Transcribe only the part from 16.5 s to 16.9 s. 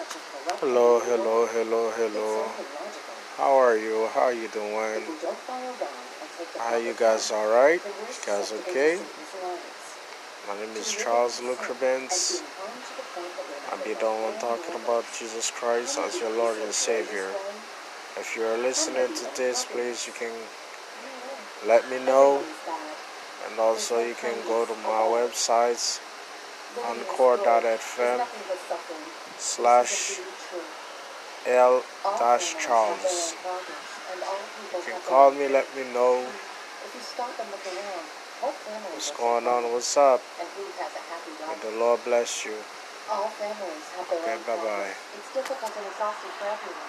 and